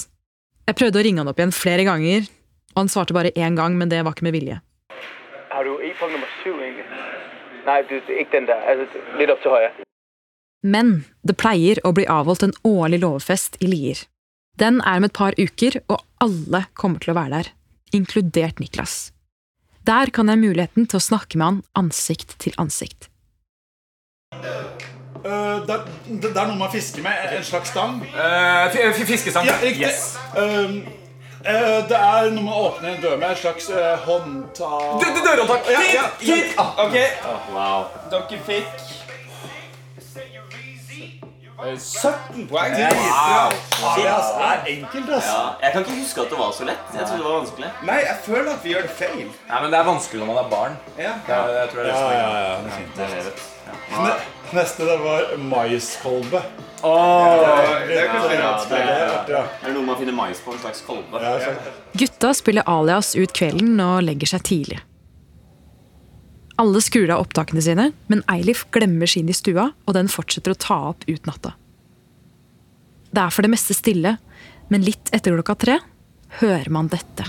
Jeg 0.69 0.79
prøvde 0.79 1.01
å 1.01 1.03
ringe 1.03 1.19
han 1.25 1.31
opp 1.33 1.41
igjen 1.41 1.55
flere 1.55 1.83
ganger, 1.89 2.29
og 2.73 2.85
han 2.85 2.91
svarte 2.93 3.17
bare 3.17 3.33
én 3.35 3.59
gang, 3.59 3.75
men 3.75 3.91
det 3.91 4.05
var 4.07 4.15
ikke 4.15 4.29
med 4.29 4.37
vilje. 4.37 4.61
Har 5.51 5.67
du 5.67 5.75
e-post 5.83 6.15
nummer 6.15 6.31
syv, 6.45 6.61
egentlig? 6.63 7.01
Nej, 7.67 7.85
det 7.89 8.03
er 8.03 8.21
ikke 8.23 8.37
den 8.37 8.49
der. 8.51 8.63
Altså, 8.69 9.03
opp 9.15 9.35
op 9.37 9.43
til 9.43 9.55
høyre. 9.55 9.71
Men 10.63 10.93
det 11.27 11.37
pleier 11.39 11.81
å 11.85 11.93
bli 11.95 12.07
avholdt 12.07 12.47
en 12.47 12.55
årlig 12.67 13.03
låvefest 13.03 13.59
i 13.63 13.71
Lier. 13.71 14.05
Den 14.59 14.81
er 14.87 15.01
om 15.01 15.09
et 15.09 15.17
par 15.17 15.35
uker, 15.39 15.81
og 15.91 16.03
alle 16.23 16.67
kommer 16.79 17.03
til 17.03 17.15
å 17.15 17.19
være 17.19 17.39
der, 17.39 17.51
inkludert 17.97 18.61
Niklas. 18.63 19.13
Der 19.87 20.13
kan 20.15 20.29
jeg 20.31 20.39
ha 20.39 20.43
muligheten 20.43 20.87
til 20.87 21.01
å 21.01 21.03
snakke 21.03 21.39
med 21.39 21.49
han 21.49 21.63
ansikt 21.79 22.37
til 22.43 22.55
ansikt. 22.63 23.09
Uh, 25.23 25.63
det, 25.67 25.75
er, 25.75 25.83
det 26.23 26.31
er 26.31 26.47
noe 26.51 26.59
man 26.59 26.71
fisker 26.71 27.03
med. 27.03 27.35
En 27.37 27.47
slags 27.47 27.71
stang. 27.75 27.99
Uh, 28.15 28.95
fiskestang. 29.03 29.47
Ja, 29.47 29.59
riktig. 29.63 29.87
Yes. 29.87 30.15
eh, 30.39 31.02
det 31.45 31.99
er 31.99 32.31
når 32.31 32.43
man 32.43 32.55
åpner 32.55 32.89
en 32.89 33.03
dør 33.03 33.17
med. 33.17 33.31
En 33.31 33.37
slags 33.37 33.71
uh, 33.71 33.77
håndtak 34.07 35.03
Dørhåndtak! 35.03 35.71
Ja, 35.71 35.81
ja, 35.81 36.03
ja. 36.03 36.35
Hit! 36.35 36.59
Ok. 36.59 36.97
Dere 38.11 38.39
fikk 38.47 38.67
eh, 41.65 41.79
17 41.79 42.49
poeng. 42.51 42.75
Det 42.75 42.85
er 42.85 42.91
enkelt, 44.67 45.11
ass. 45.17 45.27
Ja, 45.27 45.43
jeg 45.63 45.73
kan 45.73 45.81
ikke 45.81 45.97
huske 46.01 46.21
at 46.21 46.31
det 46.31 46.39
var 46.39 46.53
så 46.59 46.65
lett. 46.65 46.85
Jeg 46.95 47.07
trodde 47.07 47.23
det 47.23 47.25
var 47.31 47.39
vanskelig. 47.39 47.73
Nei, 47.83 47.99
jeg 48.11 48.17
føler 48.25 48.53
at 48.53 48.61
vi 48.65 48.77
gjør 48.77 48.87
det 48.87 48.95
feil. 48.99 49.27
Nei, 49.49 49.63
men 49.63 49.73
det 49.73 49.79
er 49.81 49.89
vanskelig 49.89 50.23
når 50.23 50.31
man 50.35 50.45
er 50.45 50.53
barn. 50.57 50.79
Ja. 50.99 51.17
Det 51.27 51.35
er, 51.35 51.49
jeg 51.61 51.69
tror 51.75 51.83
det 51.83 51.91
er 51.91 51.95
Ja, 51.95 51.99
det 51.99 52.03
som 52.03 52.09
er 52.11 52.19
ja, 52.19 52.29
ja, 52.39 52.55
det 52.63 53.09
er 53.09 53.25
fint. 53.25 53.51
Ne 53.91 54.32
neste 54.57 54.85
der 54.87 55.01
var 55.03 55.33
maiskolbe. 55.39 56.41
Det 56.83 57.97
er 57.99 58.09
kanskje 58.11 58.39
Ja, 58.39 58.53
rett. 58.57 58.69
det 58.71 59.35
er 59.37 59.51
det 59.67 59.75
noe 59.75 59.85
man 59.87 59.99
finner 60.01 60.13
mais 60.17 60.41
på? 60.43 60.53
En 60.53 60.59
slags 60.63 60.81
kolbe? 60.87 61.21
Ja, 61.23 61.55
Gutta 61.97 62.33
spiller 62.35 62.63
alias 62.67 63.15
ut 63.17 63.33
kvelden 63.37 63.79
og 63.81 64.03
legger 64.03 64.27
seg 64.35 64.43
tidlig. 64.49 64.81
Alle 66.61 66.81
skrur 66.85 67.11
av 67.11 67.23
opptakene 67.25 67.63
sine, 67.65 67.93
men 68.13 68.23
Eilif 68.31 68.67
glemmer 68.75 69.09
sin 69.09 69.29
i 69.29 69.33
stua, 69.35 69.71
og 69.87 69.95
den 69.97 70.09
fortsetter 70.13 70.53
å 70.53 70.59
ta 70.61 70.77
opp 70.93 71.07
ut 71.09 71.25
natta. 71.27 71.55
Det 73.13 73.21
er 73.23 73.31
for 73.33 73.43
det 73.43 73.51
meste 73.53 73.75
stille, 73.77 74.17
men 74.69 74.85
litt 74.85 75.11
etter 75.13 75.35
klokka 75.37 75.57
tre 75.59 75.79
hører 76.41 76.71
man 76.73 76.89
dette. 76.93 77.25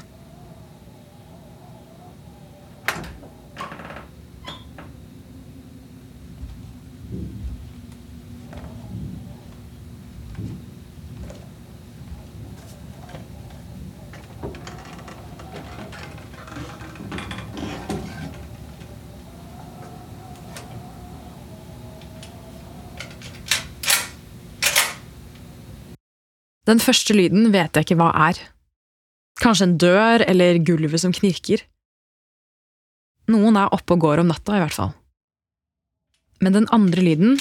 Den 26.63 26.79
første 26.79 27.15
lyden 27.15 27.51
vet 27.51 27.75
jeg 27.75 27.87
ikke 27.87 27.99
hva 27.99 28.09
er. 28.29 28.39
Kanskje 29.43 29.67
en 29.67 29.77
dør 29.81 30.23
eller 30.23 30.61
gulvet 30.63 31.01
som 31.03 31.15
knirker. 31.15 31.65
Noen 33.31 33.57
er 33.59 33.73
oppe 33.75 33.95
og 33.95 34.03
går 34.03 34.21
om 34.21 34.29
natta, 34.31 34.55
i 34.55 34.63
hvert 34.63 34.75
fall. 34.75 34.93
Men 36.43 36.55
den 36.55 36.69
andre 36.75 37.03
lyden 37.03 37.37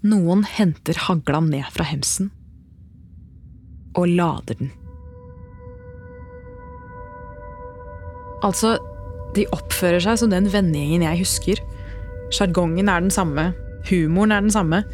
Noen 0.00 0.46
henter 0.48 0.96
hagla 0.96 1.42
ned 1.44 1.66
fra 1.74 1.84
hemsen 1.84 2.30
og 3.98 4.06
lader 4.08 4.56
den. 4.56 4.70
Altså, 8.46 8.78
de 9.36 9.44
oppfører 9.52 10.00
seg 10.00 10.22
som 10.22 10.32
den 10.32 10.48
vennegjengen 10.52 11.04
jeg 11.04 11.20
husker. 11.20 11.60
Sjargongen 12.32 12.88
er 12.88 13.02
den 13.04 13.12
samme, 13.12 13.50
humoren 13.90 14.32
er 14.32 14.46
den 14.46 14.54
samme. 14.54 14.84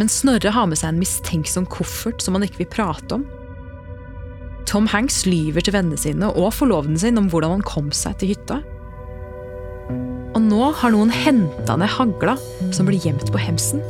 Men 0.00 0.08
Snorre 0.08 0.52
har 0.54 0.68
med 0.68 0.80
seg 0.80 0.92
en 0.92 1.00
mistenksom 1.02 1.66
koffert 1.70 2.22
som 2.24 2.36
han 2.36 2.46
ikke 2.46 2.62
vil 2.62 2.70
prate 2.72 3.18
om. 3.18 3.26
Tom 4.68 4.86
Hanks 4.88 5.24
lyver 5.26 5.64
til 5.64 5.74
vennene 5.74 5.98
sine 6.00 6.30
og 6.30 6.52
forloveden 6.56 6.96
sin 7.00 7.20
om 7.20 7.28
hvordan 7.32 7.58
han 7.58 7.66
kom 7.66 7.90
seg 7.94 8.16
til 8.20 8.32
hytta. 8.32 8.62
Og 10.32 10.40
nå 10.40 10.70
har 10.78 10.94
noen 10.94 11.12
henta 11.12 11.76
ned 11.76 11.92
hagla 11.92 12.38
som 12.72 12.88
ble 12.88 12.96
gjemt 13.02 13.28
på 13.34 13.42
hemsen. 13.42 13.82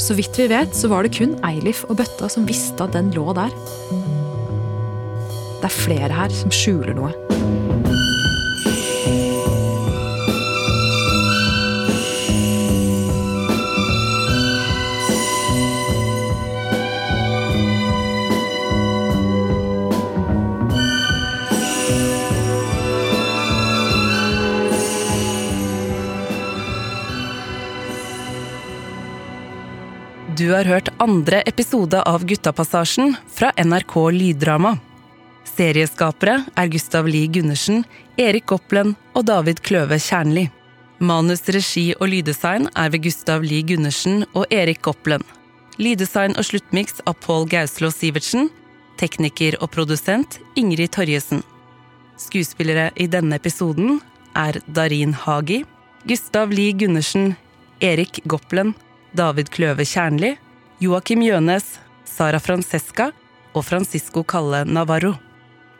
Så 0.00 0.16
vidt 0.16 0.36
vi 0.40 0.48
vet, 0.52 0.72
så 0.76 0.88
var 0.92 1.04
det 1.04 1.16
kun 1.16 1.36
Eilif 1.44 1.84
og 1.88 1.98
bøtta 2.00 2.28
som 2.32 2.48
visste 2.48 2.84
at 2.84 2.96
den 2.96 3.12
lå 3.16 3.32
der. 3.36 3.52
Det 5.60 5.68
er 5.68 5.76
flere 5.82 6.12
her 6.12 6.32
som 6.36 6.52
skjuler 6.52 6.96
noe. 6.96 7.95
Du 30.36 30.50
har 30.50 30.64
hørt 30.64 30.88
andre 30.98 31.38
episode 31.48 32.02
av 32.02 32.24
Guttapassasjen 32.28 33.14
fra 33.32 33.52
NRK 33.56 33.94
Lyddrama. 34.12 34.74
Serieskapere 35.48 36.34
er 36.60 36.68
Gustav 36.68 37.08
Lie 37.08 37.30
Gundersen, 37.32 37.84
Erik 38.20 38.44
Goplen 38.50 38.92
og 39.16 39.24
David 39.30 39.62
Kløve 39.64 39.96
Kjernli. 40.02 40.44
Manus, 40.98 41.46
regi 41.48 41.86
og 41.94 42.10
lyddesign 42.12 42.68
er 42.74 42.92
ved 42.92 43.06
Gustav 43.06 43.46
Lie 43.46 43.64
Gundersen 43.64 44.26
og 44.34 44.44
Erik 44.52 44.82
Goplen. 44.84 45.24
Lyddesign 45.80 46.36
og 46.36 46.50
sluttmiks 46.50 47.00
av 47.06 47.16
Pål 47.24 47.48
Gauslå 47.54 47.88
Sivertsen. 47.94 48.50
Tekniker 49.00 49.56
og 49.62 49.70
produsent 49.72 50.40
Ingrid 50.58 50.92
Torjesen. 50.98 51.44
Skuespillere 52.20 52.90
i 52.96 53.08
denne 53.08 53.40
episoden 53.40 54.02
er 54.36 54.60
Darin 54.66 55.16
Hagi, 55.16 55.62
Gustav 56.04 56.52
Lie 56.52 56.76
Gundersen, 56.76 57.38
Erik 57.80 58.20
Goplen, 58.28 58.74
David 59.16 59.48
Kløve 59.54 59.84
Kjernli, 59.88 60.34
Joakim 60.82 61.22
Jønes, 61.24 61.78
Sara 62.04 62.40
Francesca 62.42 63.10
og 63.56 63.64
Francisco 63.64 64.22
Kalle 64.28 64.64
Navarro. 64.68 65.14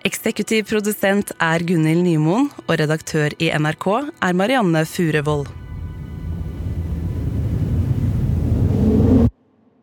Eksekutiv 0.07 0.69
produsent 0.71 1.33
er 1.43 1.65
Gunhild 1.67 2.05
Nymoen, 2.07 2.49
og 2.65 2.75
redaktør 2.81 3.35
i 3.43 3.51
NRK 3.53 3.87
er 4.25 4.37
Marianne 4.39 4.85
Furevold. 4.89 5.51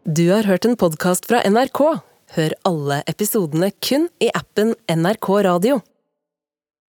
Du 0.04 0.26
har 0.32 0.50
hørt 0.50 0.66
en 0.66 0.78
podkast 0.80 1.30
fra 1.30 1.44
NRK. 1.46 1.82
Hør 2.34 2.54
alle 2.66 3.02
episodene 3.10 3.70
kun 3.84 4.10
i 4.24 4.32
appen 4.34 4.74
NRK 4.90 5.30
Radio. 5.46 5.82